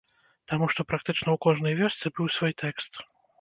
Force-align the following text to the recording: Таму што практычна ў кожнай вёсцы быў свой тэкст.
Таму 0.51 0.69
што 0.73 0.85
практычна 0.93 1.23
ў 1.33 1.37
кожнай 1.47 1.77
вёсцы 1.81 2.13
быў 2.17 2.31
свой 2.39 2.57
тэкст. 2.65 2.93